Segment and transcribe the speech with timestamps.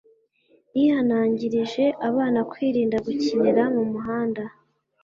[0.77, 4.43] yihanangirije abana kwirinda gukinira mu muhanda